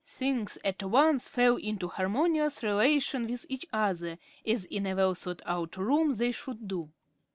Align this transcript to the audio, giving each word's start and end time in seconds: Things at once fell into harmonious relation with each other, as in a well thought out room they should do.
Things 0.03 0.57
at 0.65 0.81
once 0.81 1.29
fell 1.29 1.57
into 1.57 1.87
harmonious 1.87 2.63
relation 2.63 3.27
with 3.27 3.45
each 3.49 3.67
other, 3.71 4.17
as 4.43 4.65
in 4.65 4.87
a 4.87 4.95
well 4.95 5.13
thought 5.13 5.43
out 5.45 5.77
room 5.77 6.13
they 6.13 6.31
should 6.31 6.67
do. 6.67 6.91